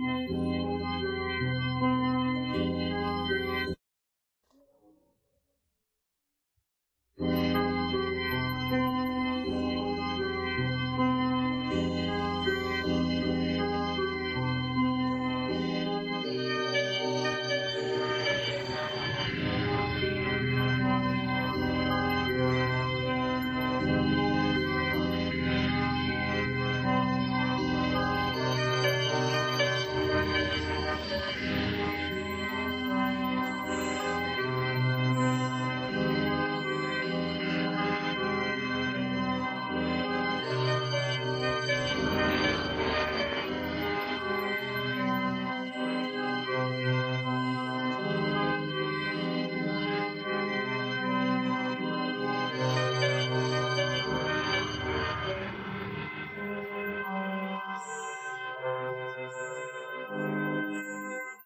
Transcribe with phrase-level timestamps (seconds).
[0.00, 1.49] Música